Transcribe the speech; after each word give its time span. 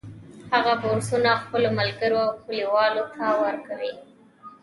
هغه 0.53 0.73
بورسونه 0.81 1.31
خپلو 1.43 1.69
ملګرو 1.79 2.17
او 2.25 2.31
کلیوالو 2.43 3.03
ته 3.15 3.25
ورکوي 3.43 3.93